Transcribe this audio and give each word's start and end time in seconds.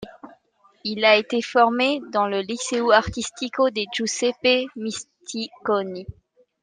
Il 0.83 1.05
a 1.05 1.15
été 1.15 1.43
formé 1.43 2.01
dans 2.11 2.25
le 2.27 2.41
Liceo 2.41 2.89
Artistico 2.91 3.69
de 3.69 3.83
Giuseppe 3.93 4.67
Misticoni. 4.75 6.07